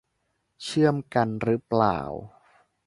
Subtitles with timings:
[0.63, 1.97] เชื่อมกันรึเปล่า